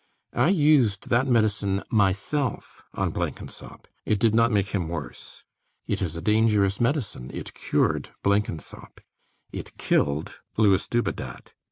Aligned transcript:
I 0.33 0.49
used 0.49 1.09
that 1.11 1.27
medicine 1.27 1.83
myself 1.91 2.81
on 2.95 3.11
Blenkinsop. 3.11 3.87
It 4.03 4.17
did 4.17 4.33
not 4.33 4.51
make 4.51 4.69
him 4.69 4.87
worse. 4.89 5.43
It 5.85 6.01
is 6.01 6.15
a 6.15 6.23
dangerous 6.23 6.81
medicine: 6.81 7.29
it 7.31 7.53
cured 7.53 8.09
Blenkinsop: 8.23 9.01
it 9.51 9.77
killed 9.77 10.39
Louis 10.57 10.87
Dubedat. 10.87 11.53